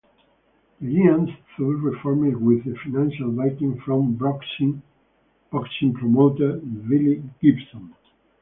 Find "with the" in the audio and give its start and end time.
2.37-2.75